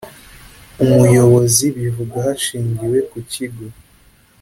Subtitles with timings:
[0.83, 3.65] umuyobozi bivuga hashingiwe ku kigo